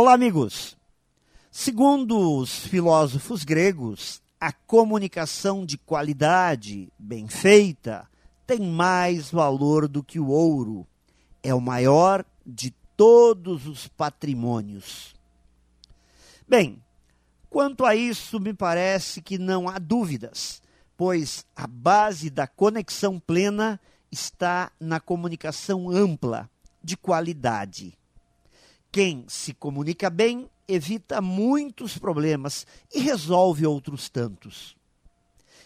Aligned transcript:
Olá, 0.00 0.12
amigos! 0.12 0.76
Segundo 1.50 2.38
os 2.38 2.60
filósofos 2.68 3.42
gregos, 3.42 4.22
a 4.40 4.52
comunicação 4.52 5.66
de 5.66 5.76
qualidade, 5.76 6.88
bem 6.96 7.26
feita, 7.26 8.08
tem 8.46 8.60
mais 8.60 9.28
valor 9.28 9.88
do 9.88 10.00
que 10.00 10.20
o 10.20 10.28
ouro. 10.28 10.86
É 11.42 11.52
o 11.52 11.60
maior 11.60 12.24
de 12.46 12.70
todos 12.96 13.66
os 13.66 13.88
patrimônios. 13.88 15.16
Bem, 16.46 16.80
quanto 17.50 17.84
a 17.84 17.96
isso, 17.96 18.38
me 18.38 18.54
parece 18.54 19.20
que 19.20 19.36
não 19.36 19.68
há 19.68 19.80
dúvidas, 19.80 20.62
pois 20.96 21.44
a 21.56 21.66
base 21.66 22.30
da 22.30 22.46
conexão 22.46 23.18
plena 23.18 23.80
está 24.12 24.70
na 24.78 25.00
comunicação 25.00 25.90
ampla, 25.90 26.48
de 26.84 26.96
qualidade. 26.96 27.98
Quem 28.90 29.24
se 29.28 29.52
comunica 29.52 30.08
bem 30.08 30.48
evita 30.66 31.20
muitos 31.20 31.98
problemas 31.98 32.66
e 32.92 33.00
resolve 33.00 33.66
outros 33.66 34.08
tantos. 34.08 34.76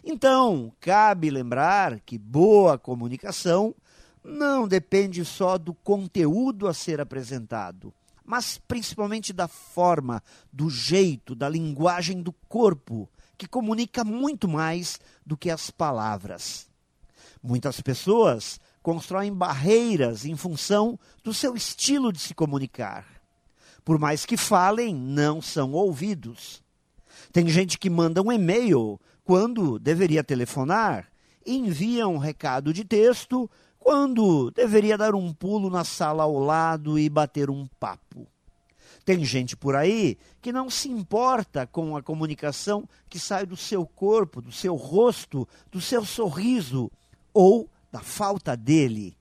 Então, 0.05 0.73
cabe 0.81 1.31
lembrar 1.31 2.01
que 2.01 2.19
boa 2.19 2.77
comunicação 2.77 3.75
não 4.25 4.67
depende 4.67 5.25
só 5.25 5.57
do 5.57 5.73
conteúdo 5.73 6.67
a 6.67 6.75
ser 6.75 7.01
apresentado, 7.01 7.95
mas 8.25 8.59
principalmente 8.59 9.33
da 9.33 9.47
forma, 9.47 10.23
do 10.53 10.69
jeito, 10.69 11.35
da 11.35 11.49
linguagem 11.49 12.23
do 12.23 12.33
corpo, 12.49 13.09
que 13.39 13.47
comunica 13.47 14.05
muito 14.05 14.49
mais 14.49 15.01
do 15.25 15.37
que 15.37 15.51
as 15.51 15.71
palavras. 15.71 16.69
Muitas 17.43 17.81
pessoas 17.81 18.61
constroem 18.83 19.33
barreiras 19.33 20.25
em 20.25 20.37
função 20.37 20.99
do 21.23 21.33
seu 21.33 21.55
estilo 21.55 22.13
de 22.13 22.19
se 22.19 22.35
comunicar. 22.35 23.07
Por 23.85 23.99
mais 23.99 24.27
que 24.27 24.37
falem, 24.37 24.95
não 24.95 25.41
são 25.41 25.73
ouvidos. 25.73 26.63
Tem 27.33 27.49
gente 27.49 27.79
que 27.79 27.91
manda 27.91 28.23
um 28.23 28.33
e-mail 28.33 29.01
quando 29.25 29.79
deveria 29.79 30.25
telefonar, 30.25 31.09
envia 31.47 32.07
um 32.07 32.19
recado 32.19 32.73
de 32.73 32.85
texto 32.85 33.51
quando 33.79 34.51
deveria 34.51 34.97
dar 34.99 35.15
um 35.15 35.33
pulo 35.33 35.69
na 35.69 35.85
sala 35.85 36.25
ao 36.25 36.39
lado 36.39 36.99
e 36.99 37.09
bater 37.09 37.51
um 37.51 37.67
papo. 37.81 38.27
Tem 39.05 39.25
gente 39.25 39.57
por 39.57 39.75
aí 39.75 40.17
que 40.41 40.53
não 40.53 40.71
se 40.71 40.89
importa 40.89 41.67
com 41.67 41.97
a 41.97 42.03
comunicação 42.03 42.89
que 43.09 43.19
sai 43.19 43.45
do 43.45 43.57
seu 43.57 43.85
corpo, 43.85 44.41
do 44.41 44.53
seu 44.53 44.77
rosto, 44.77 45.49
do 45.73 45.81
seu 45.81 46.05
sorriso 46.05 46.91
ou 47.35 47.69
da 47.93 48.01
falta 48.01 48.57
dele, 48.57 49.15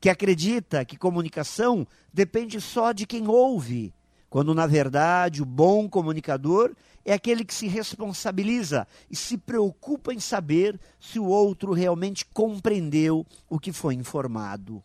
que 0.00 0.08
acredita 0.08 0.84
que 0.86 0.96
comunicação 0.96 1.86
depende 2.10 2.58
só 2.58 2.92
de 2.92 3.06
quem 3.06 3.28
ouve, 3.28 3.92
quando 4.30 4.54
na 4.54 4.66
verdade 4.66 5.42
o 5.42 5.46
bom 5.46 5.86
comunicador 5.86 6.74
é 7.04 7.12
aquele 7.12 7.44
que 7.44 7.52
se 7.52 7.66
responsabiliza 7.66 8.86
e 9.10 9.16
se 9.16 9.36
preocupa 9.36 10.14
em 10.14 10.20
saber 10.20 10.80
se 10.98 11.18
o 11.18 11.26
outro 11.26 11.72
realmente 11.72 12.24
compreendeu 12.24 13.26
o 13.48 13.58
que 13.58 13.72
foi 13.72 13.94
informado. 13.94 14.82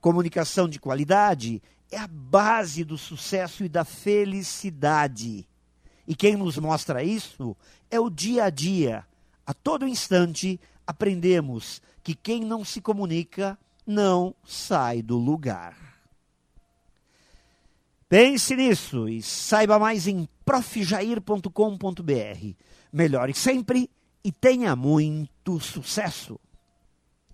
Comunicação 0.00 0.68
de 0.68 0.80
qualidade 0.80 1.62
é 1.90 1.98
a 1.98 2.08
base 2.08 2.84
do 2.84 2.98
sucesso 2.98 3.64
e 3.64 3.68
da 3.68 3.84
felicidade. 3.84 5.46
E 6.06 6.14
quem 6.14 6.36
nos 6.36 6.58
mostra 6.58 7.02
isso 7.02 7.56
é 7.90 8.00
o 8.00 8.10
dia 8.10 8.44
a 8.44 8.50
dia. 8.50 9.06
A 9.46 9.52
todo 9.52 9.86
instante 9.86 10.58
aprendemos 10.86 11.80
que 12.02 12.14
quem 12.14 12.40
não 12.40 12.64
se 12.64 12.80
comunica 12.80 13.58
não 13.86 14.34
sai 14.44 15.02
do 15.02 15.16
lugar. 15.16 15.76
Pense 18.08 18.54
nisso 18.54 19.08
e 19.08 19.22
saiba 19.22 19.78
mais 19.78 20.06
em 20.06 20.28
profjair.com.br. 20.44 21.50
Melhore 22.92 23.34
sempre 23.34 23.90
e 24.22 24.30
tenha 24.30 24.76
muito 24.76 25.58
sucesso! 25.58 26.38